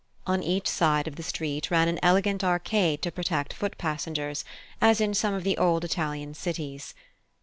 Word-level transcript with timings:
On 0.25 0.41
each 0.41 0.67
side 0.67 1.07
of 1.07 1.15
the 1.15 1.21
street 1.21 1.69
ran 1.69 1.87
an 1.87 1.99
elegant 2.01 2.43
arcade 2.43 3.03
to 3.03 3.11
protect 3.11 3.53
foot 3.53 3.77
passengers, 3.77 4.43
as 4.81 4.99
in 4.99 5.13
some 5.13 5.35
of 5.35 5.43
the 5.43 5.59
old 5.59 5.85
Italian 5.85 6.33
cities. 6.33 6.95